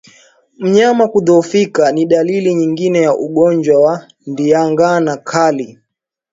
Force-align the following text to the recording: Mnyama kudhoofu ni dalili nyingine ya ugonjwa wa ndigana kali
Mnyama 0.59 1.07
kudhoofu 1.07 1.57
ni 1.93 2.05
dalili 2.05 2.55
nyingine 2.55 3.01
ya 3.01 3.15
ugonjwa 3.15 3.81
wa 3.81 4.05
ndigana 4.27 5.17
kali 5.17 5.79